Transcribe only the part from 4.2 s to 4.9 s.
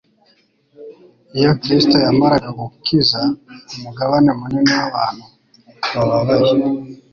munini